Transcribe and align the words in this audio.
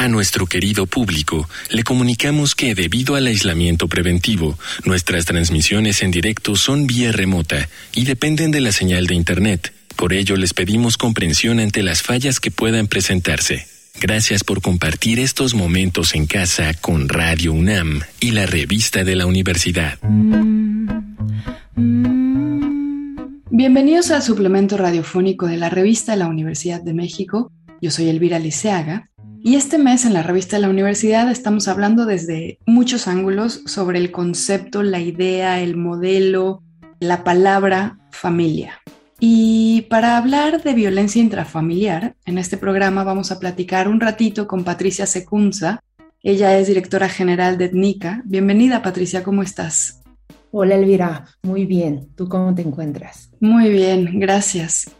A 0.00 0.08
nuestro 0.08 0.46
querido 0.46 0.86
público 0.86 1.46
le 1.68 1.82
comunicamos 1.82 2.54
que 2.54 2.74
debido 2.74 3.16
al 3.16 3.26
aislamiento 3.26 3.86
preventivo, 3.86 4.58
nuestras 4.86 5.26
transmisiones 5.26 6.00
en 6.00 6.10
directo 6.10 6.56
son 6.56 6.86
vía 6.86 7.12
remota 7.12 7.68
y 7.94 8.06
dependen 8.06 8.50
de 8.50 8.62
la 8.62 8.72
señal 8.72 9.06
de 9.06 9.14
Internet. 9.14 9.74
Por 9.96 10.14
ello 10.14 10.36
les 10.36 10.54
pedimos 10.54 10.96
comprensión 10.96 11.60
ante 11.60 11.82
las 11.82 12.00
fallas 12.00 12.40
que 12.40 12.50
puedan 12.50 12.86
presentarse. 12.86 13.66
Gracias 14.00 14.42
por 14.42 14.62
compartir 14.62 15.18
estos 15.18 15.52
momentos 15.52 16.14
en 16.14 16.24
casa 16.24 16.72
con 16.72 17.10
Radio 17.10 17.52
UNAM 17.52 18.00
y 18.20 18.30
la 18.30 18.46
revista 18.46 19.04
de 19.04 19.16
la 19.16 19.26
universidad. 19.26 19.98
Bienvenidos 23.50 24.10
al 24.12 24.22
suplemento 24.22 24.78
radiofónico 24.78 25.46
de 25.46 25.58
la 25.58 25.68
revista 25.68 26.12
de 26.12 26.18
la 26.20 26.28
Universidad 26.28 26.80
de 26.80 26.94
México. 26.94 27.52
Yo 27.82 27.90
soy 27.90 28.08
Elvira 28.08 28.38
Liceaga 28.38 29.09
y 29.42 29.56
este 29.56 29.78
mes 29.78 30.04
en 30.04 30.12
la 30.12 30.22
revista 30.22 30.56
de 30.56 30.62
la 30.62 30.68
universidad 30.68 31.30
estamos 31.30 31.66
hablando 31.68 32.04
desde 32.04 32.58
muchos 32.66 33.08
ángulos 33.08 33.62
sobre 33.66 33.98
el 33.98 34.10
concepto, 34.10 34.82
la 34.82 35.00
idea, 35.00 35.60
el 35.60 35.76
modelo, 35.76 36.62
la 36.98 37.24
palabra 37.24 37.98
familia. 38.10 38.80
Y 39.18 39.82
para 39.90 40.16
hablar 40.16 40.62
de 40.62 40.74
violencia 40.74 41.22
intrafamiliar, 41.22 42.16
en 42.26 42.38
este 42.38 42.56
programa 42.56 43.04
vamos 43.04 43.32
a 43.32 43.38
platicar 43.38 43.88
un 43.88 44.00
ratito 44.00 44.46
con 44.46 44.64
Patricia 44.64 45.06
Secunza. 45.06 45.82
Ella 46.22 46.58
es 46.58 46.68
directora 46.68 47.08
general 47.08 47.56
de 47.56 47.66
ETNICA. 47.66 48.22
Bienvenida 48.24 48.82
Patricia, 48.82 49.22
¿cómo 49.22 49.42
estás? 49.42 50.02
Hola 50.50 50.74
Elvira, 50.74 51.26
muy 51.42 51.64
bien. 51.64 52.08
¿Tú 52.14 52.28
cómo 52.28 52.54
te 52.54 52.62
encuentras? 52.62 53.30
Muy 53.40 53.70
bien, 53.70 54.18
gracias. 54.18 54.90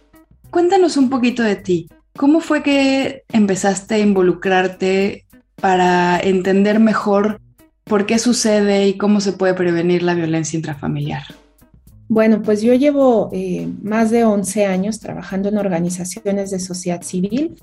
Cuéntanos 0.51 0.97
un 0.97 1.11
poquito 1.11 1.43
de 1.43 1.57
ti. 1.57 1.89
¿Cómo 2.21 2.41
fue 2.41 2.63
que 2.63 3.25
empezaste 3.33 3.95
a 3.95 3.99
involucrarte 3.99 5.25
para 5.57 6.21
entender 6.21 6.79
mejor 6.79 7.41
por 7.85 8.05
qué 8.05 8.19
sucede 8.19 8.87
y 8.89 8.99
cómo 8.99 9.23
se 9.23 9.33
puede 9.33 9.55
prevenir 9.55 10.03
la 10.03 10.13
violencia 10.13 10.59
intrafamiliar? 10.59 11.23
Bueno, 12.09 12.43
pues 12.43 12.61
yo 12.61 12.75
llevo 12.75 13.31
eh, 13.33 13.67
más 13.83 14.11
de 14.11 14.25
11 14.25 14.67
años 14.67 15.01
trabajando 15.01 15.49
en 15.49 15.57
organizaciones 15.57 16.51
de 16.51 16.61
sociedad 16.61 17.01
civil, 17.01 17.55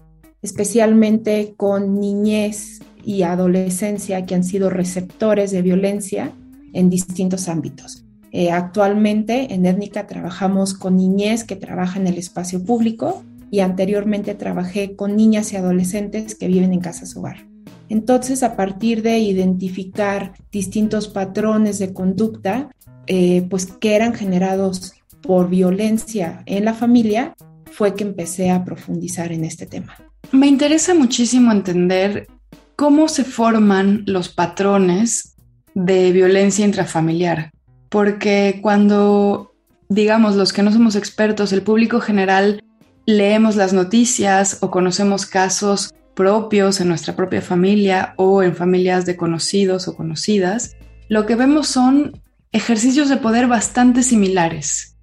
especialmente 0.42 1.54
con 1.56 2.00
niñez 2.00 2.80
y 3.06 3.22
adolescencia 3.22 4.26
que 4.26 4.34
han 4.34 4.44
sido 4.44 4.72
receptores 4.72 5.52
de 5.52 5.62
violencia 5.62 6.32
en 6.74 6.90
distintos 6.90 7.48
ámbitos. 7.48 8.06
Eh, 8.32 8.50
actualmente 8.50 9.54
en 9.54 9.68
Étnica 9.68 10.08
trabajamos 10.08 10.74
con 10.74 10.98
niñez 10.98 11.44
que 11.44 11.56
trabaja 11.56 12.00
en 12.00 12.08
el 12.08 12.18
espacio 12.18 12.66
público, 12.66 13.24
y 13.52 13.62
anteriormente 13.62 14.36
trabajé 14.36 14.96
con 14.96 15.16
niñas 15.16 15.54
y 15.54 15.58
adolescentes 15.58 16.36
que 16.36 16.48
viven 16.48 16.74
en 16.74 16.80
casas 16.80 17.16
hogar. 17.16 17.48
Entonces, 17.90 18.44
a 18.44 18.56
partir 18.56 19.02
de 19.02 19.20
identificar 19.20 20.34
distintos 20.52 21.08
patrones 21.08 21.80
de 21.80 21.94
conducta, 21.94 22.70
eh, 23.08 23.46
pues 23.50 23.68
que 23.68 23.96
eran 23.96 24.14
generados 24.14 24.94
por 25.22 25.50
violencia 25.50 26.44
en 26.46 26.66
la 26.66 26.74
familia, 26.74 27.36
fue 27.72 27.96
que 27.96 28.04
empecé 28.04 28.52
a 28.52 28.66
profundizar 28.66 29.32
en 29.32 29.46
este 29.46 29.66
tema. 29.66 29.96
Me 30.32 30.48
interesa 30.48 30.94
muchísimo 30.94 31.52
entender 31.52 32.28
cómo 32.76 33.08
se 33.08 33.24
forman 33.24 34.04
los 34.06 34.30
patrones 34.30 35.36
de 35.74 36.12
violencia 36.12 36.66
intrafamiliar, 36.66 37.52
porque 37.90 38.60
cuando, 38.62 39.54
digamos, 39.90 40.36
los 40.36 40.52
que 40.52 40.64
no 40.64 40.72
somos 40.72 40.96
expertos, 40.96 41.54
el 41.54 41.62
público 41.62 42.02
general 42.02 42.64
leemos 43.08 43.56
las 43.56 43.72
noticias 43.72 44.58
o 44.62 44.70
conocemos 44.70 45.26
casos 45.26 45.94
propios 46.14 46.82
en 46.82 46.90
nuestra 46.90 47.16
propia 47.16 47.42
familia 47.42 48.14
o 48.18 48.44
en 48.44 48.56
familias 48.56 49.06
de 49.06 49.16
conocidos 49.16 49.88
o 49.88 49.96
conocidas, 49.96 50.76
lo 51.08 51.26
que 51.26 51.36
vemos 51.36 51.68
son 51.68 52.22
ejercicios 52.52 53.08
de 53.08 53.18
poder 53.18 53.48
bastante 53.48 54.04
similares. 54.04 54.98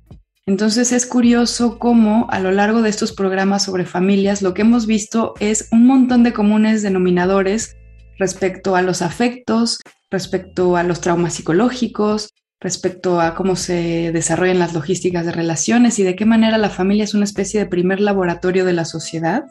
Entonces 0.47 0.93
es 0.93 1.07
curioso 1.07 1.79
cómo 1.79 2.27
a 2.31 2.41
lo 2.41 2.51
largo 2.51 2.83
de 2.83 2.91
estos 2.91 3.13
programas 3.13 3.63
sobre 3.63 3.87
familias 3.87 4.43
lo 4.43 4.53
que 4.53 4.63
hemos 4.63 4.87
visto 4.87 5.33
es 5.41 5.69
un 5.73 5.87
montón 5.87 6.23
de 6.23 6.35
comunes 6.35 6.83
denominadores 6.83 7.75
respecto 8.19 8.77
a 8.77 8.83
los 8.83 9.01
afectos, 9.01 9.79
respecto 10.11 10.77
a 10.77 10.83
los 10.83 11.01
traumas 11.01 11.35
psicológicos, 11.35 12.29
respecto 12.61 13.21
a 13.21 13.35
cómo 13.35 13.57
se 13.57 14.11
desarrollan 14.13 14.59
las 14.59 14.75
logísticas 14.75 15.27
de 15.27 15.33
relaciones 15.33 15.99
y 15.99 16.03
de 16.03 16.17
qué 16.17 16.25
manera 16.25 16.59
la 16.59 16.71
familia 16.71 17.05
es 17.05 17.15
una 17.15 17.25
especie 17.25 17.61
de 17.61 17.67
primer 17.67 18.01
laboratorio 18.01 18.65
de 18.65 18.73
la 18.73 18.85
sociedad 18.85 19.45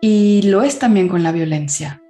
y 0.00 0.42
lo 0.42 0.62
es 0.62 0.78
también 0.78 1.08
con 1.08 1.22
la 1.22 1.32
violencia. 1.32 2.02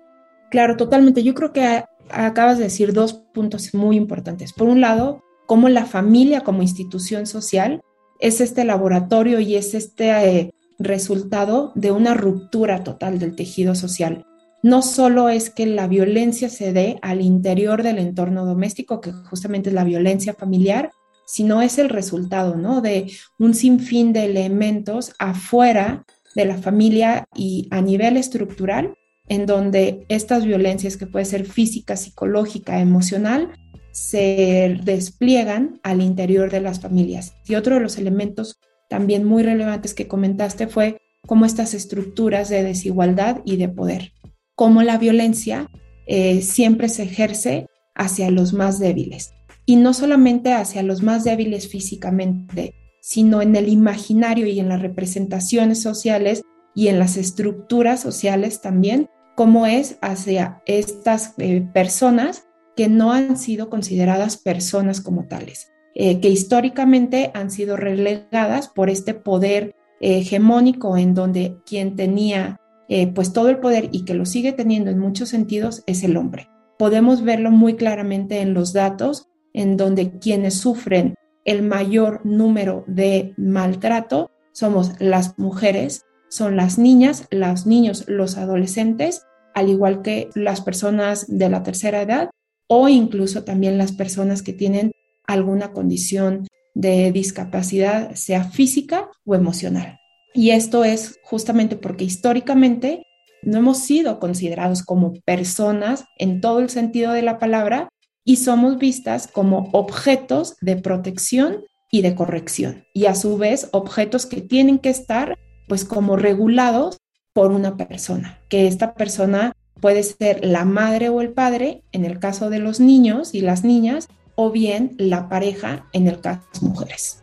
Claro, 0.50 0.76
totalmente. 0.76 1.22
Yo 1.22 1.34
creo 1.34 1.52
que 1.52 1.84
acabas 2.10 2.58
de 2.58 2.64
decir 2.64 2.92
dos 2.92 3.12
puntos 3.12 3.74
muy 3.74 3.96
importantes. 3.96 4.52
Por 4.52 4.68
un 4.68 4.80
lado, 4.80 5.22
cómo 5.46 5.68
la 5.68 5.86
familia 5.86 6.42
como 6.42 6.62
institución 6.62 7.26
social 7.26 7.80
es 8.20 8.40
este 8.40 8.64
laboratorio 8.64 9.40
y 9.40 9.56
es 9.56 9.74
este 9.74 10.10
eh, 10.10 10.50
resultado 10.78 11.72
de 11.74 11.90
una 11.92 12.14
ruptura 12.14 12.84
total 12.84 13.18
del 13.18 13.34
tejido 13.36 13.74
social 13.74 14.24
no 14.62 14.82
solo 14.82 15.28
es 15.28 15.50
que 15.50 15.66
la 15.66 15.86
violencia 15.86 16.48
se 16.48 16.72
dé 16.72 16.98
al 17.02 17.20
interior 17.20 17.82
del 17.82 17.98
entorno 17.98 18.44
doméstico, 18.44 19.00
que 19.00 19.12
justamente 19.12 19.70
es 19.70 19.74
la 19.74 19.84
violencia 19.84 20.34
familiar, 20.34 20.90
sino 21.26 21.62
es 21.62 21.78
el 21.78 21.88
resultado, 21.88 22.56
¿no? 22.56 22.80
De 22.80 23.12
un 23.38 23.54
sinfín 23.54 24.12
de 24.12 24.24
elementos 24.24 25.14
afuera 25.18 26.04
de 26.34 26.44
la 26.44 26.58
familia 26.58 27.26
y 27.36 27.68
a 27.70 27.80
nivel 27.80 28.16
estructural, 28.16 28.94
en 29.28 29.46
donde 29.46 30.06
estas 30.08 30.44
violencias, 30.44 30.96
que 30.96 31.06
puede 31.06 31.24
ser 31.24 31.44
física, 31.44 31.96
psicológica, 31.96 32.80
emocional, 32.80 33.52
se 33.92 34.78
despliegan 34.82 35.80
al 35.82 36.00
interior 36.00 36.50
de 36.50 36.60
las 36.60 36.80
familias. 36.80 37.34
Y 37.46 37.54
otro 37.56 37.74
de 37.74 37.80
los 37.80 37.98
elementos 37.98 38.58
también 38.88 39.24
muy 39.24 39.42
relevantes 39.42 39.94
que 39.94 40.08
comentaste 40.08 40.66
fue 40.66 40.98
cómo 41.26 41.44
estas 41.44 41.74
estructuras 41.74 42.48
de 42.48 42.62
desigualdad 42.62 43.42
y 43.44 43.56
de 43.56 43.68
poder 43.68 44.12
cómo 44.58 44.82
la 44.82 44.98
violencia 44.98 45.70
eh, 46.08 46.42
siempre 46.42 46.88
se 46.88 47.04
ejerce 47.04 47.68
hacia 47.94 48.28
los 48.32 48.52
más 48.52 48.80
débiles. 48.80 49.30
Y 49.66 49.76
no 49.76 49.94
solamente 49.94 50.52
hacia 50.52 50.82
los 50.82 51.00
más 51.00 51.22
débiles 51.22 51.68
físicamente, 51.68 52.74
sino 53.00 53.40
en 53.40 53.54
el 53.54 53.68
imaginario 53.68 54.48
y 54.48 54.58
en 54.58 54.68
las 54.68 54.82
representaciones 54.82 55.80
sociales 55.80 56.42
y 56.74 56.88
en 56.88 56.98
las 56.98 57.16
estructuras 57.16 58.00
sociales 58.00 58.60
también, 58.60 59.08
como 59.36 59.64
es 59.64 59.96
hacia 60.02 60.60
estas 60.66 61.34
eh, 61.38 61.64
personas 61.72 62.48
que 62.74 62.88
no 62.88 63.12
han 63.12 63.36
sido 63.36 63.70
consideradas 63.70 64.38
personas 64.38 65.00
como 65.00 65.28
tales, 65.28 65.70
eh, 65.94 66.18
que 66.18 66.30
históricamente 66.30 67.30
han 67.32 67.52
sido 67.52 67.76
relegadas 67.76 68.66
por 68.66 68.90
este 68.90 69.14
poder 69.14 69.76
hegemónico 70.00 70.96
en 70.96 71.14
donde 71.14 71.58
quien 71.64 71.94
tenía 71.94 72.58
eh, 72.88 73.06
pues 73.08 73.32
todo 73.32 73.48
el 73.48 73.58
poder 73.58 73.90
y 73.92 74.04
que 74.04 74.14
lo 74.14 74.24
sigue 74.24 74.52
teniendo 74.52 74.90
en 74.90 74.98
muchos 74.98 75.28
sentidos 75.28 75.82
es 75.86 76.02
el 76.04 76.16
hombre. 76.16 76.48
Podemos 76.78 77.22
verlo 77.22 77.50
muy 77.50 77.76
claramente 77.76 78.40
en 78.40 78.54
los 78.54 78.72
datos, 78.72 79.28
en 79.52 79.76
donde 79.76 80.18
quienes 80.18 80.54
sufren 80.54 81.14
el 81.44 81.62
mayor 81.62 82.20
número 82.24 82.84
de 82.86 83.34
maltrato 83.36 84.30
somos 84.52 84.92
las 84.98 85.38
mujeres, 85.38 86.04
son 86.28 86.56
las 86.56 86.78
niñas, 86.78 87.26
los 87.30 87.66
niños, 87.66 88.04
los 88.06 88.36
adolescentes, 88.36 89.22
al 89.54 89.68
igual 89.68 90.02
que 90.02 90.30
las 90.34 90.60
personas 90.60 91.26
de 91.28 91.48
la 91.48 91.62
tercera 91.62 92.02
edad 92.02 92.30
o 92.68 92.88
incluso 92.88 93.44
también 93.44 93.78
las 93.78 93.92
personas 93.92 94.42
que 94.42 94.52
tienen 94.52 94.92
alguna 95.26 95.72
condición 95.72 96.46
de 96.74 97.10
discapacidad, 97.12 98.14
sea 98.14 98.44
física 98.44 99.10
o 99.24 99.34
emocional. 99.34 99.97
Y 100.34 100.50
esto 100.50 100.84
es 100.84 101.18
justamente 101.22 101.76
porque 101.76 102.04
históricamente 102.04 103.02
no 103.42 103.58
hemos 103.58 103.78
sido 103.78 104.18
considerados 104.18 104.82
como 104.82 105.14
personas 105.24 106.04
en 106.18 106.40
todo 106.40 106.60
el 106.60 106.70
sentido 106.70 107.12
de 107.12 107.22
la 107.22 107.38
palabra 107.38 107.88
y 108.24 108.36
somos 108.36 108.78
vistas 108.78 109.26
como 109.26 109.70
objetos 109.72 110.56
de 110.60 110.76
protección 110.76 111.64
y 111.90 112.02
de 112.02 112.14
corrección. 112.14 112.84
Y 112.92 113.06
a 113.06 113.14
su 113.14 113.38
vez, 113.38 113.68
objetos 113.72 114.26
que 114.26 114.40
tienen 114.40 114.78
que 114.78 114.90
estar 114.90 115.38
pues 115.66 115.84
como 115.84 116.16
regulados 116.16 116.98
por 117.32 117.52
una 117.52 117.76
persona, 117.76 118.40
que 118.48 118.66
esta 118.66 118.94
persona 118.94 119.52
puede 119.80 120.02
ser 120.02 120.44
la 120.44 120.64
madre 120.64 121.08
o 121.08 121.20
el 121.20 121.30
padre 121.30 121.84
en 121.92 122.04
el 122.04 122.18
caso 122.18 122.50
de 122.50 122.58
los 122.58 122.80
niños 122.80 123.34
y 123.34 123.42
las 123.42 123.64
niñas, 123.64 124.08
o 124.34 124.50
bien 124.50 124.94
la 124.98 125.28
pareja 125.28 125.86
en 125.92 126.06
el 126.06 126.20
caso 126.20 126.40
de 126.40 126.48
las 126.52 126.62
mujeres. 126.62 127.22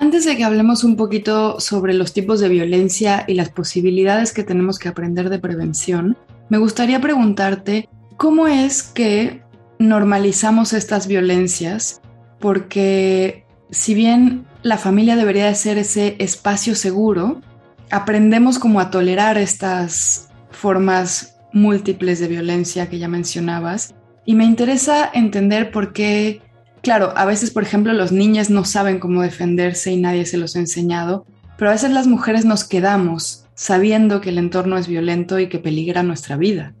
Antes 0.00 0.24
de 0.24 0.34
que 0.34 0.44
hablemos 0.44 0.82
un 0.82 0.96
poquito 0.96 1.60
sobre 1.60 1.92
los 1.92 2.14
tipos 2.14 2.40
de 2.40 2.48
violencia 2.48 3.24
y 3.28 3.34
las 3.34 3.50
posibilidades 3.50 4.32
que 4.32 4.42
tenemos 4.42 4.78
que 4.78 4.88
aprender 4.88 5.28
de 5.28 5.38
prevención, 5.38 6.16
me 6.48 6.56
gustaría 6.56 7.02
preguntarte 7.02 7.86
cómo 8.16 8.48
es 8.48 8.82
que 8.82 9.42
normalizamos 9.78 10.72
estas 10.72 11.06
violencias, 11.06 12.00
porque 12.38 13.44
si 13.70 13.92
bien 13.92 14.46
la 14.62 14.78
familia 14.78 15.16
debería 15.16 15.46
de 15.46 15.54
ser 15.54 15.76
ese 15.76 16.16
espacio 16.18 16.74
seguro, 16.74 17.42
aprendemos 17.90 18.58
como 18.58 18.80
a 18.80 18.90
tolerar 18.90 19.36
estas 19.36 20.30
formas 20.50 21.36
múltiples 21.52 22.20
de 22.20 22.28
violencia 22.28 22.88
que 22.88 22.98
ya 22.98 23.08
mencionabas. 23.08 23.94
Y 24.24 24.34
me 24.34 24.46
interesa 24.46 25.10
entender 25.12 25.70
por 25.70 25.92
qué, 25.92 26.40
claro, 26.82 27.12
a 27.16 27.24
veces, 27.24 27.50
por 27.50 27.62
ejemplo, 27.62 27.92
los 27.92 28.12
niños 28.12 28.50
no 28.50 28.64
saben 28.64 28.98
cómo 28.98 29.22
defenderse 29.22 29.92
y 29.92 29.96
nadie 29.96 30.26
se 30.26 30.38
los 30.38 30.56
ha 30.56 30.60
enseñado, 30.60 31.26
pero 31.56 31.70
a 31.70 31.74
veces 31.74 31.90
las 31.90 32.06
mujeres 32.06 32.44
nos 32.44 32.64
quedamos 32.64 33.44
sabiendo 33.54 34.20
que 34.20 34.30
el 34.30 34.38
entorno 34.38 34.78
es 34.78 34.88
violento 34.88 35.38
y 35.38 35.48
que 35.48 35.58
peligra 35.58 36.02
nuestra 36.02 36.36
vida. 36.36 36.74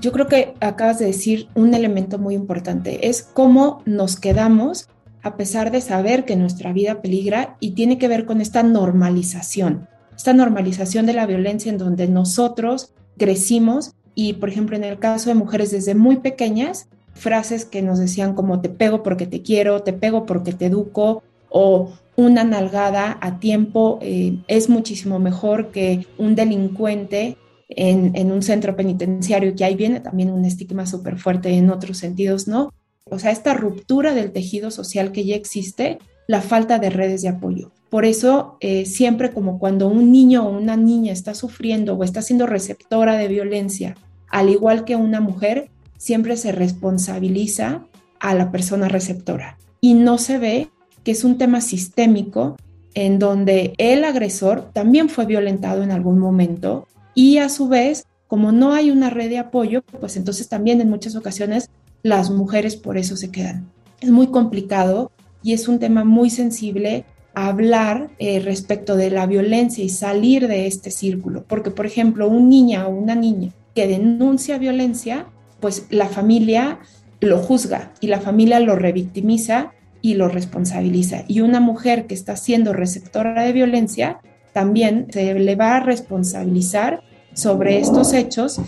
Yo 0.00 0.12
creo 0.12 0.26
que 0.26 0.54
acabas 0.60 0.98
de 0.98 1.06
decir 1.06 1.48
un 1.54 1.72
elemento 1.72 2.18
muy 2.18 2.34
importante, 2.34 3.08
es 3.08 3.22
cómo 3.22 3.82
nos 3.86 4.18
quedamos 4.18 4.88
a 5.22 5.36
pesar 5.36 5.72
de 5.72 5.80
saber 5.80 6.24
que 6.24 6.36
nuestra 6.36 6.72
vida 6.72 7.02
peligra 7.02 7.56
y 7.58 7.72
tiene 7.72 7.98
que 7.98 8.06
ver 8.06 8.26
con 8.26 8.40
esta 8.40 8.62
normalización, 8.62 9.88
esta 10.14 10.32
normalización 10.32 11.04
de 11.04 11.14
la 11.14 11.26
violencia 11.26 11.70
en 11.70 11.78
donde 11.78 12.06
nosotros 12.06 12.92
crecimos 13.18 13.92
y, 14.14 14.34
por 14.34 14.48
ejemplo, 14.48 14.76
en 14.76 14.84
el 14.84 14.98
caso 14.98 15.30
de 15.30 15.34
mujeres 15.34 15.72
desde 15.72 15.94
muy 15.94 16.18
pequeñas, 16.18 16.88
frases 17.16 17.64
que 17.64 17.82
nos 17.82 17.98
decían 17.98 18.34
como 18.34 18.60
te 18.60 18.68
pego 18.68 19.02
porque 19.02 19.26
te 19.26 19.42
quiero, 19.42 19.82
te 19.82 19.92
pego 19.92 20.26
porque 20.26 20.52
te 20.52 20.66
educo 20.66 21.22
o 21.48 21.92
una 22.16 22.44
nalgada 22.44 23.18
a 23.20 23.38
tiempo 23.40 23.98
eh, 24.02 24.38
es 24.48 24.68
muchísimo 24.68 25.18
mejor 25.18 25.70
que 25.70 26.06
un 26.18 26.34
delincuente 26.34 27.36
en, 27.68 28.30
un 28.30 28.42
centro 28.42 28.76
penitenciario, 28.76 29.54
que 29.54 29.64
ahí 29.64 29.74
viene 29.74 30.00
también 30.00 30.30
un 30.30 30.44
estigma 30.44 30.86
súper 30.86 31.18
fuerte 31.18 31.50
en 31.50 31.70
otros 31.70 31.98
sentidos, 31.98 32.46
¿no? 32.46 32.72
O 33.10 33.18
sea, 33.18 33.30
esta 33.32 33.54
ruptura 33.54 34.14
del 34.14 34.32
tejido 34.32 34.70
social 34.70 35.12
que 35.12 35.24
ya 35.24 35.36
existe, 35.36 35.98
la 36.28 36.42
falta 36.42 36.78
de 36.78 36.90
redes 36.90 37.22
de 37.22 37.28
apoyo. 37.28 37.72
Por 37.90 38.04
eso, 38.04 38.56
eh, 38.60 38.84
siempre 38.84 39.32
como 39.32 39.58
cuando 39.58 39.88
un 39.88 40.10
niño 40.10 40.46
o 40.46 40.50
una 40.50 40.76
niña 40.76 41.12
está 41.12 41.34
sufriendo 41.34 41.94
o 41.94 42.04
está 42.04 42.22
siendo 42.22 42.46
receptora 42.46 43.16
de 43.16 43.28
violencia, 43.28 43.96
al 44.28 44.48
igual 44.50 44.84
que 44.84 44.96
una 44.96 45.20
mujer, 45.20 45.70
siempre 45.96 46.36
se 46.36 46.52
responsabiliza 46.52 47.86
a 48.20 48.34
la 48.34 48.50
persona 48.50 48.88
receptora. 48.88 49.58
Y 49.80 49.94
no 49.94 50.18
se 50.18 50.38
ve 50.38 50.68
que 51.04 51.12
es 51.12 51.24
un 51.24 51.38
tema 51.38 51.60
sistémico 51.60 52.56
en 52.94 53.18
donde 53.18 53.74
el 53.78 54.04
agresor 54.04 54.70
también 54.72 55.08
fue 55.08 55.26
violentado 55.26 55.82
en 55.82 55.90
algún 55.90 56.18
momento 56.18 56.86
y 57.14 57.38
a 57.38 57.48
su 57.48 57.68
vez, 57.68 58.06
como 58.26 58.52
no 58.52 58.72
hay 58.72 58.90
una 58.90 59.10
red 59.10 59.28
de 59.28 59.38
apoyo, 59.38 59.82
pues 59.82 60.16
entonces 60.16 60.48
también 60.48 60.80
en 60.80 60.90
muchas 60.90 61.14
ocasiones 61.14 61.70
las 62.02 62.30
mujeres 62.30 62.76
por 62.76 62.96
eso 62.96 63.16
se 63.16 63.30
quedan. 63.30 63.70
Es 64.00 64.10
muy 64.10 64.28
complicado 64.28 65.12
y 65.42 65.52
es 65.52 65.68
un 65.68 65.78
tema 65.78 66.04
muy 66.04 66.30
sensible 66.30 67.04
hablar 67.34 68.08
eh, 68.18 68.40
respecto 68.40 68.96
de 68.96 69.10
la 69.10 69.26
violencia 69.26 69.84
y 69.84 69.90
salir 69.90 70.48
de 70.48 70.66
este 70.66 70.90
círculo, 70.90 71.44
porque 71.46 71.70
por 71.70 71.84
ejemplo, 71.84 72.28
un 72.28 72.48
niña 72.48 72.88
o 72.88 72.90
una 72.90 73.14
niña 73.14 73.50
que 73.74 73.86
denuncia 73.86 74.56
violencia, 74.56 75.26
pues 75.60 75.86
la 75.90 76.06
familia 76.06 76.78
lo 77.20 77.38
juzga 77.38 77.92
y 78.00 78.08
la 78.08 78.20
familia 78.20 78.60
lo 78.60 78.76
revictimiza 78.76 79.72
y 80.02 80.14
lo 80.14 80.28
responsabiliza. 80.28 81.24
Y 81.26 81.40
una 81.40 81.60
mujer 81.60 82.06
que 82.06 82.14
está 82.14 82.36
siendo 82.36 82.72
receptora 82.72 83.42
de 83.42 83.52
violencia, 83.52 84.20
también 84.52 85.06
se 85.10 85.34
le 85.34 85.56
va 85.56 85.76
a 85.76 85.80
responsabilizar 85.80 87.02
sobre 87.34 87.78
estos 87.78 88.12
hechos 88.12 88.60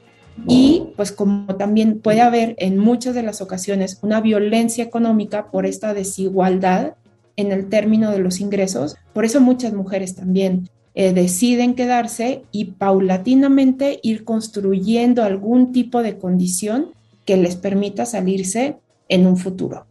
y 0.46 0.88
pues 0.96 1.12
como 1.12 1.56
también 1.56 2.00
puede 2.00 2.20
haber 2.20 2.54
en 2.58 2.78
muchas 2.78 3.14
de 3.14 3.22
las 3.22 3.40
ocasiones 3.40 3.98
una 4.02 4.20
violencia 4.20 4.84
económica 4.84 5.50
por 5.50 5.66
esta 5.66 5.94
desigualdad 5.94 6.94
en 7.36 7.52
el 7.52 7.68
término 7.68 8.10
de 8.10 8.18
los 8.18 8.40
ingresos, 8.40 8.96
por 9.12 9.24
eso 9.24 9.40
muchas 9.40 9.72
mujeres 9.72 10.14
también 10.14 10.68
eh, 11.00 11.12
deciden 11.12 11.76
quedarse 11.76 12.42
y 12.50 12.72
paulatinamente 12.72 14.00
ir 14.02 14.24
construyendo 14.24 15.22
algún 15.22 15.70
tipo 15.70 16.02
de 16.02 16.18
condición 16.18 16.86
que 17.24 17.36
les 17.36 17.54
permita 17.54 18.04
salirse 18.04 18.78
en 19.08 19.28
un 19.28 19.36
futuro. 19.36 19.86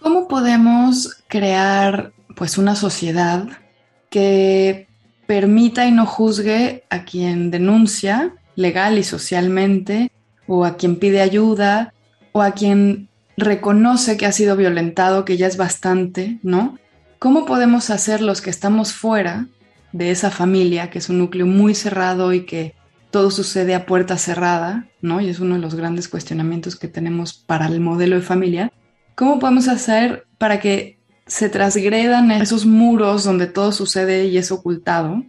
¿Cómo 0.00 0.28
podemos 0.28 1.16
crear 1.28 2.12
pues 2.36 2.58
una 2.58 2.76
sociedad 2.76 3.48
que 4.10 4.86
permita 5.26 5.86
y 5.86 5.92
no 5.92 6.04
juzgue 6.04 6.84
a 6.90 7.04
quien 7.06 7.50
denuncia 7.50 8.34
legal 8.54 8.98
y 8.98 9.04
socialmente, 9.04 10.12
o 10.46 10.66
a 10.66 10.76
quien 10.76 10.96
pide 10.96 11.22
ayuda, 11.22 11.94
o 12.32 12.42
a 12.42 12.50
quien 12.50 13.08
reconoce 13.38 14.18
que 14.18 14.26
ha 14.26 14.32
sido 14.32 14.56
violentado, 14.56 15.24
que 15.24 15.38
ya 15.38 15.46
es 15.46 15.56
bastante, 15.56 16.38
¿no? 16.42 16.78
¿Cómo 17.18 17.46
podemos 17.46 17.88
hacer 17.88 18.20
los 18.20 18.42
que 18.42 18.50
estamos 18.50 18.92
fuera 18.92 19.48
de 19.92 20.10
esa 20.10 20.30
familia, 20.30 20.90
que 20.90 20.98
es 20.98 21.08
un 21.08 21.18
núcleo 21.18 21.46
muy 21.46 21.74
cerrado 21.74 22.32
y 22.32 22.44
que 22.44 22.74
todo 23.10 23.30
sucede 23.30 23.74
a 23.74 23.86
puerta 23.86 24.18
cerrada, 24.18 24.86
¿no? 25.00 25.20
Y 25.20 25.28
es 25.28 25.40
uno 25.40 25.54
de 25.54 25.60
los 25.60 25.74
grandes 25.74 26.08
cuestionamientos 26.08 26.76
que 26.76 26.88
tenemos 26.88 27.32
para 27.32 27.66
el 27.66 27.80
modelo 27.80 28.16
de 28.16 28.22
familia. 28.22 28.72
¿Cómo 29.14 29.38
podemos 29.38 29.68
hacer 29.68 30.26
para 30.36 30.60
que 30.60 30.98
se 31.26 31.48
transgredan 31.48 32.30
esos 32.30 32.66
muros 32.66 33.24
donde 33.24 33.46
todo 33.46 33.72
sucede 33.72 34.26
y 34.26 34.38
es 34.38 34.50
ocultado 34.52 35.24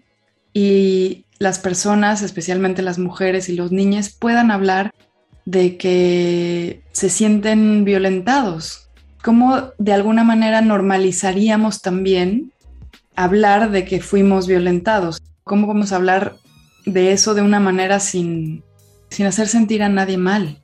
y 0.53 1.25
las 1.39 1.59
personas, 1.59 2.21
especialmente 2.21 2.81
las 2.81 3.00
mujeres 3.00 3.50
y 3.50 3.56
los 3.56 3.71
niños, 3.71 4.09
puedan 4.09 4.51
hablar 4.51 4.94
de 5.45 5.77
que 5.77 6.83
se 6.91 7.09
sienten 7.09 7.85
violentados. 7.85 8.89
¿Cómo 9.23 9.71
de 9.77 9.94
alguna 9.94 10.23
manera 10.23 10.61
normalizaríamos 10.61 11.81
también 11.81 12.51
hablar 13.19 13.71
de 13.71 13.83
que 13.83 14.00
fuimos 14.00 14.48
violentados? 14.48 15.21
¿Cómo 15.44 15.68
vamos 15.68 15.92
a 15.92 15.98
hablar 15.98 16.38
de 16.86 17.12
eso 17.12 17.33
de 17.33 17.42
una 17.42 17.60
manera 17.60 18.00
sin, 18.00 18.63
sin 19.10 19.25
hacer 19.25 19.50
sentir 19.50 19.83
a 19.83 19.89
nadie 19.89 20.18
mal? 20.18 20.63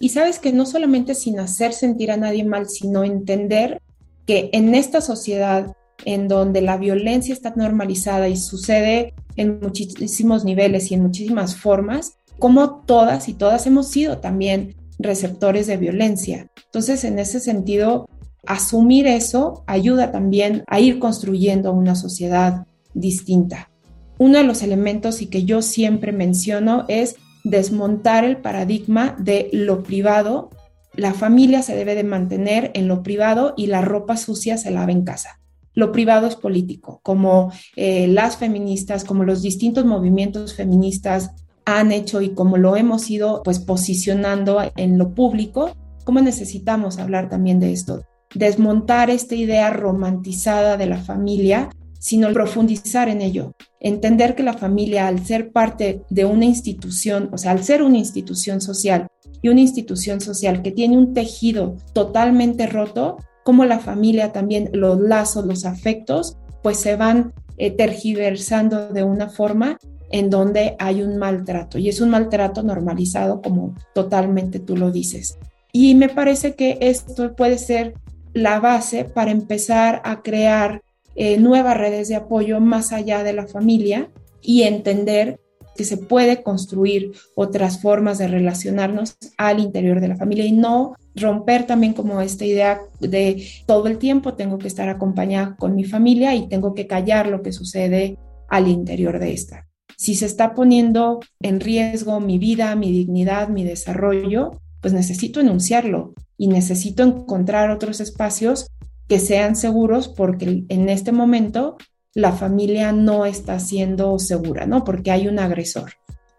Y 0.00 0.08
sabes 0.08 0.40
que 0.40 0.52
no 0.52 0.66
solamente 0.66 1.14
sin 1.14 1.38
hacer 1.38 1.72
sentir 1.72 2.10
a 2.10 2.16
nadie 2.16 2.44
mal, 2.44 2.68
sino 2.68 3.04
entender 3.04 3.80
que 4.26 4.50
en 4.52 4.74
esta 4.74 5.00
sociedad 5.00 5.76
en 6.04 6.26
donde 6.26 6.60
la 6.60 6.76
violencia 6.76 7.32
está 7.32 7.52
normalizada 7.54 8.28
y 8.28 8.36
sucede 8.36 9.14
en 9.36 9.60
muchísimos 9.60 10.44
niveles 10.44 10.90
y 10.90 10.94
en 10.94 11.02
muchísimas 11.02 11.54
formas, 11.54 12.14
como 12.38 12.80
todas 12.80 13.28
y 13.28 13.34
todas 13.34 13.66
hemos 13.66 13.88
sido 13.88 14.18
también 14.18 14.74
receptores 14.98 15.66
de 15.68 15.76
violencia. 15.76 16.48
Entonces, 16.64 17.04
en 17.04 17.18
ese 17.18 17.38
sentido, 17.38 18.08
asumir 18.46 19.06
eso 19.06 19.64
ayuda 19.66 20.12
también 20.12 20.64
a 20.66 20.80
ir 20.80 20.98
construyendo 20.98 21.72
una 21.72 21.94
sociedad 21.94 22.66
distinta. 22.94 23.70
Uno 24.18 24.38
de 24.38 24.44
los 24.44 24.62
elementos 24.62 25.22
y 25.22 25.26
que 25.26 25.44
yo 25.44 25.62
siempre 25.62 26.12
menciono 26.12 26.84
es 26.88 27.16
desmontar 27.44 28.24
el 28.24 28.36
paradigma 28.38 29.16
de 29.18 29.48
lo 29.52 29.82
privado 29.82 30.50
la 30.94 31.14
familia 31.14 31.62
se 31.62 31.76
debe 31.76 31.94
de 31.94 32.04
mantener 32.04 32.72
en 32.74 32.88
lo 32.88 33.02
privado 33.02 33.54
y 33.56 33.66
la 33.66 33.80
ropa 33.80 34.16
sucia 34.16 34.56
se 34.58 34.70
lava 34.70 34.92
en 34.92 35.04
casa. 35.04 35.40
Lo 35.72 35.92
privado 35.92 36.26
es 36.26 36.34
político, 36.34 37.00
como 37.02 37.52
eh, 37.76 38.08
las 38.08 38.36
feministas, 38.36 39.04
como 39.04 39.22
los 39.22 39.40
distintos 39.40 39.84
movimientos 39.84 40.54
feministas 40.54 41.30
han 41.64 41.92
hecho 41.92 42.20
y 42.20 42.30
como 42.30 42.56
lo 42.56 42.74
hemos 42.76 43.08
ido 43.08 43.42
pues 43.44 43.60
posicionando 43.60 44.60
en 44.76 44.98
lo 44.98 45.14
público, 45.14 45.76
¿cómo 46.04 46.20
necesitamos 46.20 46.98
hablar 46.98 47.28
también 47.28 47.60
de 47.60 47.72
esto? 47.72 48.02
Desmontar 48.34 49.10
esta 49.10 49.34
idea 49.34 49.70
romantizada 49.70 50.76
de 50.76 50.86
la 50.86 50.98
familia, 50.98 51.70
sino 51.98 52.32
profundizar 52.32 53.08
en 53.08 53.20
ello. 53.20 53.52
Entender 53.80 54.34
que 54.34 54.42
la 54.42 54.54
familia, 54.54 55.06
al 55.06 55.24
ser 55.24 55.52
parte 55.52 56.02
de 56.10 56.24
una 56.24 56.44
institución, 56.44 57.28
o 57.32 57.38
sea, 57.38 57.50
al 57.52 57.62
ser 57.64 57.82
una 57.82 57.98
institución 57.98 58.60
social, 58.60 59.08
y 59.42 59.48
una 59.48 59.60
institución 59.60 60.20
social 60.20 60.62
que 60.62 60.70
tiene 60.70 60.96
un 60.96 61.14
tejido 61.14 61.76
totalmente 61.92 62.66
roto, 62.66 63.18
como 63.44 63.64
la 63.64 63.78
familia 63.78 64.32
también, 64.32 64.70
los 64.72 65.00
lazos, 65.00 65.46
los 65.46 65.64
afectos, 65.64 66.36
pues 66.62 66.78
se 66.78 66.96
van 66.96 67.32
eh, 67.56 67.70
tergiversando 67.70 68.88
de 68.88 69.02
una 69.02 69.28
forma 69.28 69.78
en 70.10 70.28
donde 70.28 70.76
hay 70.78 71.02
un 71.02 71.18
maltrato 71.18 71.78
y 71.78 71.88
es 71.88 72.00
un 72.00 72.10
maltrato 72.10 72.62
normalizado 72.62 73.40
como 73.40 73.74
totalmente 73.94 74.58
tú 74.58 74.76
lo 74.76 74.90
dices. 74.90 75.38
Y 75.72 75.94
me 75.94 76.08
parece 76.08 76.54
que 76.54 76.78
esto 76.80 77.34
puede 77.36 77.56
ser 77.56 77.94
la 78.32 78.60
base 78.60 79.04
para 79.04 79.30
empezar 79.30 80.00
a 80.04 80.22
crear 80.22 80.82
eh, 81.14 81.38
nuevas 81.38 81.76
redes 81.76 82.08
de 82.08 82.16
apoyo 82.16 82.60
más 82.60 82.92
allá 82.92 83.22
de 83.22 83.32
la 83.32 83.46
familia 83.46 84.10
y 84.40 84.62
entender 84.62 85.40
que 85.76 85.84
se 85.84 85.96
puede 85.96 86.42
construir 86.42 87.12
otras 87.34 87.80
formas 87.80 88.18
de 88.18 88.28
relacionarnos 88.28 89.16
al 89.38 89.60
interior 89.60 90.00
de 90.00 90.08
la 90.08 90.16
familia 90.16 90.44
y 90.44 90.52
no 90.52 90.94
romper 91.14 91.66
también 91.66 91.94
como 91.94 92.20
esta 92.20 92.44
idea 92.44 92.80
de 93.00 93.46
todo 93.66 93.88
el 93.88 93.98
tiempo 93.98 94.34
tengo 94.34 94.58
que 94.58 94.68
estar 94.68 94.88
acompañada 94.88 95.56
con 95.56 95.74
mi 95.74 95.84
familia 95.84 96.34
y 96.34 96.48
tengo 96.48 96.74
que 96.74 96.86
callar 96.86 97.28
lo 97.28 97.42
que 97.42 97.52
sucede 97.52 98.18
al 98.48 98.68
interior 98.68 99.18
de 99.18 99.32
esta. 99.32 99.66
Si 99.96 100.14
se 100.14 100.26
está 100.26 100.54
poniendo 100.54 101.20
en 101.40 101.60
riesgo 101.60 102.20
mi 102.20 102.38
vida, 102.38 102.74
mi 102.76 102.90
dignidad, 102.90 103.48
mi 103.48 103.64
desarrollo, 103.64 104.60
pues 104.80 104.92
necesito 104.94 105.40
enunciarlo 105.40 106.14
y 106.36 106.48
necesito 106.48 107.02
encontrar 107.02 107.70
otros 107.70 108.00
espacios 108.00 108.68
que 109.08 109.18
sean 109.18 109.56
seguros 109.56 110.08
porque 110.08 110.64
en 110.68 110.88
este 110.88 111.12
momento 111.12 111.76
la 112.14 112.32
familia 112.32 112.92
no 112.92 113.26
está 113.26 113.58
siendo 113.58 114.18
segura, 114.18 114.66
¿no? 114.66 114.84
Porque 114.84 115.10
hay 115.10 115.28
un 115.28 115.38
agresor. 115.38 115.92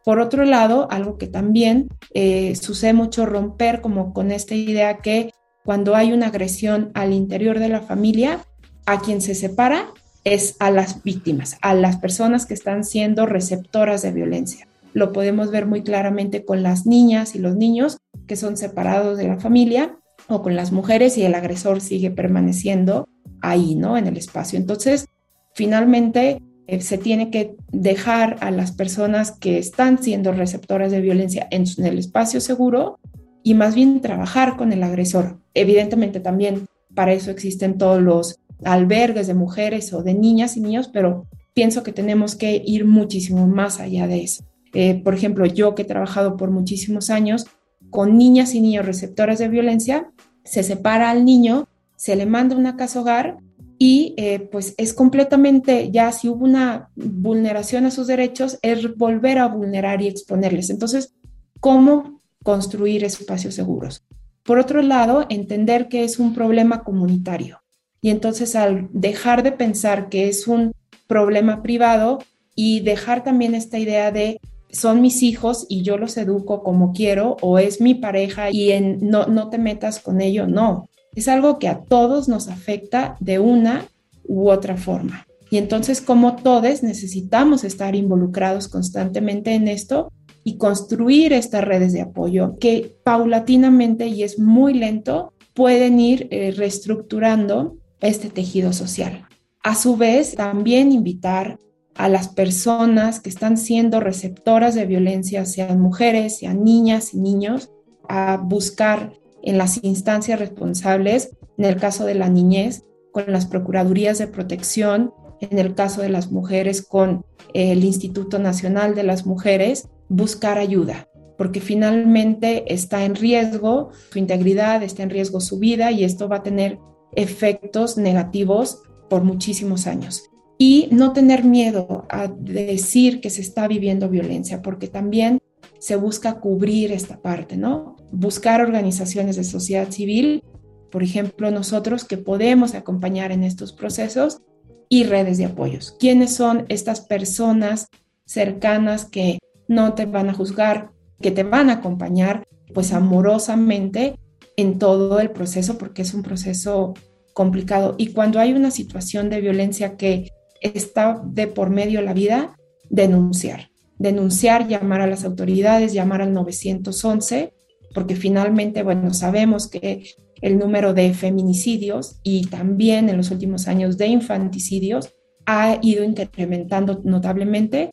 Por 0.03 0.19
otro 0.19 0.45
lado, 0.45 0.87
algo 0.89 1.17
que 1.17 1.27
también 1.27 1.89
eh, 2.13 2.55
sucede 2.55 2.93
mucho 2.93 3.25
romper 3.25 3.81
como 3.81 4.13
con 4.13 4.31
esta 4.31 4.55
idea 4.55 4.97
que 4.97 5.31
cuando 5.63 5.95
hay 5.95 6.11
una 6.11 6.27
agresión 6.27 6.91
al 6.93 7.13
interior 7.13 7.59
de 7.59 7.69
la 7.69 7.81
familia, 7.81 8.39
a 8.85 8.99
quien 8.99 9.21
se 9.21 9.35
separa 9.35 9.89
es 10.23 10.55
a 10.59 10.71
las 10.71 11.03
víctimas, 11.03 11.57
a 11.61 11.73
las 11.73 11.97
personas 11.97 12.45
que 12.45 12.53
están 12.53 12.83
siendo 12.83 13.25
receptoras 13.25 14.01
de 14.01 14.11
violencia. 14.11 14.67
Lo 14.93 15.13
podemos 15.13 15.51
ver 15.51 15.65
muy 15.65 15.83
claramente 15.83 16.45
con 16.45 16.63
las 16.63 16.85
niñas 16.85 17.35
y 17.35 17.39
los 17.39 17.55
niños 17.55 17.97
que 18.27 18.35
son 18.35 18.57
separados 18.57 19.17
de 19.17 19.27
la 19.27 19.39
familia 19.39 19.97
o 20.27 20.41
con 20.41 20.55
las 20.55 20.71
mujeres 20.71 21.17
y 21.17 21.23
el 21.23 21.35
agresor 21.35 21.81
sigue 21.81 22.11
permaneciendo 22.11 23.07
ahí, 23.41 23.75
¿no? 23.75 23.97
En 23.97 24.07
el 24.07 24.17
espacio. 24.17 24.59
Entonces, 24.59 25.07
finalmente 25.53 26.41
eh, 26.67 26.81
se 26.81 26.97
tiene 26.97 27.29
que 27.31 27.55
dejar 27.71 28.37
a 28.41 28.51
las 28.51 28.71
personas 28.71 29.31
que 29.31 29.57
están 29.57 30.01
siendo 30.01 30.31
receptoras 30.31 30.91
de 30.91 31.01
violencia 31.01 31.47
en, 31.51 31.65
en 31.77 31.85
el 31.85 31.97
espacio 31.97 32.39
seguro 32.39 32.99
y 33.43 33.55
más 33.55 33.75
bien 33.75 34.01
trabajar 34.01 34.57
con 34.57 34.71
el 34.71 34.83
agresor. 34.83 35.39
Evidentemente 35.53 36.19
también 36.19 36.65
para 36.93 37.13
eso 37.13 37.31
existen 37.31 37.77
todos 37.77 38.01
los 38.01 38.39
albergues 38.63 39.27
de 39.27 39.33
mujeres 39.33 39.91
o 39.93 40.03
de 40.03 40.13
niñas 40.13 40.55
y 40.55 40.61
niños, 40.61 40.89
pero 40.91 41.25
pienso 41.53 41.83
que 41.83 41.93
tenemos 41.93 42.35
que 42.35 42.61
ir 42.65 42.85
muchísimo 42.85 43.47
más 43.47 43.79
allá 43.79 44.07
de 44.07 44.23
eso. 44.23 44.43
Eh, 44.73 45.01
por 45.03 45.13
ejemplo, 45.13 45.45
yo 45.45 45.75
que 45.75 45.81
he 45.81 45.85
trabajado 45.85 46.37
por 46.37 46.51
muchísimos 46.51 47.09
años 47.09 47.47
con 47.89 48.17
niñas 48.17 48.55
y 48.55 48.61
niños 48.61 48.85
receptores 48.85 49.39
de 49.39 49.49
violencia, 49.49 50.11
se 50.43 50.63
separa 50.63 51.09
al 51.09 51.25
niño, 51.25 51.67
se 51.95 52.15
le 52.15 52.25
manda 52.25 52.55
una 52.55 52.77
casa 52.77 53.01
hogar 53.01 53.37
y 53.77 54.13
eh, 54.17 54.39
pues 54.51 54.75
es 54.77 54.93
completamente, 54.93 55.91
ya 55.91 56.11
si 56.11 56.29
hubo 56.29 56.45
una 56.45 56.89
vulneración 56.95 57.85
a 57.85 57.91
sus 57.91 58.07
derechos, 58.07 58.59
es 58.61 58.95
volver 58.95 59.39
a 59.39 59.47
vulnerar 59.47 60.01
y 60.01 60.07
exponerles. 60.07 60.69
Entonces, 60.69 61.15
¿cómo 61.59 62.21
construir 62.43 63.03
espacios 63.03 63.55
seguros? 63.55 64.03
Por 64.43 64.59
otro 64.59 64.81
lado, 64.81 65.25
entender 65.29 65.87
que 65.87 66.03
es 66.03 66.19
un 66.19 66.33
problema 66.33 66.83
comunitario. 66.83 67.61
Y 68.01 68.09
entonces 68.09 68.55
al 68.55 68.89
dejar 68.91 69.43
de 69.43 69.51
pensar 69.51 70.09
que 70.09 70.27
es 70.27 70.47
un 70.47 70.73
problema 71.07 71.61
privado 71.61 72.19
y 72.55 72.79
dejar 72.81 73.23
también 73.23 73.53
esta 73.53 73.77
idea 73.77 74.11
de 74.11 74.39
son 74.71 75.01
mis 75.01 75.23
hijos 75.23 75.65
y 75.69 75.81
yo 75.81 75.97
los 75.97 76.17
educo 76.17 76.63
como 76.63 76.93
quiero 76.93 77.37
o 77.41 77.59
es 77.59 77.81
mi 77.81 77.95
pareja 77.95 78.51
y 78.51 78.71
en, 78.71 78.99
no, 79.01 79.27
no 79.27 79.49
te 79.49 79.57
metas 79.57 79.99
con 79.99 80.21
ello, 80.21 80.47
no. 80.47 80.89
Es 81.15 81.27
algo 81.27 81.59
que 81.59 81.67
a 81.67 81.81
todos 81.81 82.29
nos 82.29 82.47
afecta 82.47 83.17
de 83.19 83.39
una 83.39 83.85
u 84.23 84.49
otra 84.49 84.77
forma. 84.77 85.27
Y 85.49 85.57
entonces 85.57 86.01
como 86.01 86.37
todos 86.37 86.83
necesitamos 86.83 87.63
estar 87.63 87.95
involucrados 87.95 88.69
constantemente 88.69 89.53
en 89.53 89.67
esto 89.67 90.11
y 90.43 90.57
construir 90.57 91.33
estas 91.33 91.63
redes 91.63 91.93
de 91.93 92.01
apoyo 92.01 92.57
que 92.59 92.95
paulatinamente 93.03 94.07
y 94.07 94.23
es 94.23 94.39
muy 94.39 94.73
lento 94.73 95.33
pueden 95.53 95.99
ir 95.99 96.27
eh, 96.31 96.51
reestructurando 96.55 97.77
este 97.99 98.29
tejido 98.29 98.73
social. 98.73 99.27
A 99.63 99.75
su 99.75 99.95
vez, 99.95 100.35
también 100.35 100.91
invitar 100.91 101.59
a 101.95 102.09
las 102.09 102.29
personas 102.29 103.19
que 103.19 103.29
están 103.29 103.57
siendo 103.57 103.99
receptoras 103.99 104.75
de 104.75 104.85
violencia, 104.85 105.45
sean 105.45 105.79
mujeres, 105.79 106.37
sean 106.39 106.63
niñas 106.63 107.13
y 107.13 107.19
niños, 107.19 107.69
a 108.07 108.37
buscar 108.37 109.13
en 109.43 109.57
las 109.57 109.83
instancias 109.83 110.39
responsables, 110.39 111.31
en 111.57 111.65
el 111.65 111.77
caso 111.77 112.05
de 112.05 112.15
la 112.15 112.29
niñez, 112.29 112.85
con 113.11 113.25
las 113.27 113.45
Procuradurías 113.45 114.17
de 114.17 114.27
Protección, 114.27 115.13
en 115.41 115.59
el 115.59 115.75
caso 115.75 116.01
de 116.01 116.09
las 116.09 116.31
mujeres, 116.31 116.81
con 116.81 117.25
el 117.53 117.83
Instituto 117.83 118.39
Nacional 118.39 118.95
de 118.95 119.03
las 119.03 119.25
Mujeres, 119.25 119.87
buscar 120.07 120.57
ayuda, 120.57 121.09
porque 121.37 121.59
finalmente 121.59 122.71
está 122.73 123.03
en 123.03 123.15
riesgo 123.15 123.91
su 124.11 124.19
integridad, 124.19 124.83
está 124.83 125.03
en 125.03 125.09
riesgo 125.09 125.41
su 125.41 125.59
vida 125.59 125.91
y 125.91 126.03
esto 126.03 126.29
va 126.29 126.37
a 126.37 126.43
tener 126.43 126.79
efectos 127.13 127.97
negativos 127.97 128.83
por 129.09 129.23
muchísimos 129.23 129.87
años. 129.87 130.30
Y 130.63 130.89
no 130.91 131.11
tener 131.11 131.43
miedo 131.43 132.05
a 132.07 132.27
decir 132.27 133.19
que 133.19 133.31
se 133.31 133.41
está 133.41 133.67
viviendo 133.67 134.09
violencia, 134.09 134.61
porque 134.61 134.87
también 134.87 135.39
se 135.79 135.95
busca 135.95 136.39
cubrir 136.39 136.91
esta 136.91 137.19
parte, 137.19 137.57
¿no? 137.57 137.95
Buscar 138.11 138.61
organizaciones 138.61 139.37
de 139.37 139.43
sociedad 139.43 139.89
civil, 139.89 140.43
por 140.91 141.01
ejemplo, 141.01 141.49
nosotros 141.49 142.05
que 142.05 142.17
podemos 142.17 142.75
acompañar 142.75 143.31
en 143.31 143.43
estos 143.43 143.73
procesos 143.73 144.43
y 144.87 145.05
redes 145.05 145.39
de 145.39 145.45
apoyos. 145.45 145.95
¿Quiénes 145.99 146.35
son 146.35 146.67
estas 146.69 147.01
personas 147.01 147.87
cercanas 148.27 149.05
que 149.05 149.39
no 149.67 149.95
te 149.95 150.05
van 150.05 150.29
a 150.29 150.35
juzgar, 150.35 150.91
que 151.19 151.31
te 151.31 151.41
van 151.41 151.71
a 151.71 151.77
acompañar 151.77 152.43
pues 152.71 152.93
amorosamente 152.93 154.13
en 154.57 154.77
todo 154.77 155.19
el 155.19 155.31
proceso 155.31 155.79
porque 155.79 156.03
es 156.03 156.13
un 156.13 156.21
proceso 156.21 156.93
complicado. 157.33 157.95
Y 157.97 158.13
cuando 158.13 158.39
hay 158.39 158.53
una 158.53 158.69
situación 158.69 159.31
de 159.31 159.41
violencia 159.41 159.97
que 159.97 160.29
está 160.61 161.21
de 161.25 161.47
por 161.47 161.69
medio 161.69 162.01
la 162.01 162.13
vida, 162.13 162.55
denunciar. 162.89 163.69
Denunciar, 163.97 164.67
llamar 164.67 165.01
a 165.01 165.07
las 165.07 165.25
autoridades, 165.25 165.93
llamar 165.93 166.21
al 166.21 166.33
911, 166.33 167.53
porque 167.93 168.15
finalmente, 168.15 168.83
bueno, 168.83 169.13
sabemos 169.13 169.67
que 169.67 170.03
el 170.41 170.57
número 170.57 170.93
de 170.93 171.13
feminicidios 171.13 172.19
y 172.23 172.47
también 172.47 173.09
en 173.09 173.17
los 173.17 173.29
últimos 173.31 173.67
años 173.67 173.97
de 173.97 174.07
infanticidios 174.07 175.09
ha 175.45 175.77
ido 175.81 176.03
incrementando 176.03 177.01
notablemente 177.03 177.91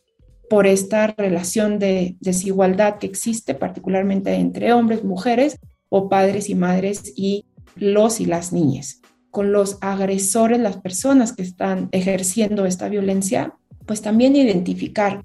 por 0.48 0.66
esta 0.66 1.08
relación 1.08 1.78
de 1.78 2.16
desigualdad 2.20 2.98
que 2.98 3.06
existe, 3.06 3.54
particularmente 3.54 4.34
entre 4.34 4.72
hombres, 4.72 5.04
mujeres, 5.04 5.58
o 5.88 6.08
padres 6.08 6.48
y 6.50 6.54
madres 6.54 7.12
y 7.16 7.46
los 7.76 8.20
y 8.20 8.26
las 8.26 8.52
niñas. 8.52 8.97
Con 9.30 9.52
los 9.52 9.78
agresores, 9.80 10.60
las 10.60 10.78
personas 10.78 11.32
que 11.32 11.42
están 11.42 11.88
ejerciendo 11.92 12.66
esta 12.66 12.88
violencia, 12.88 13.54
pues 13.86 14.02
también 14.02 14.36
identificar 14.36 15.22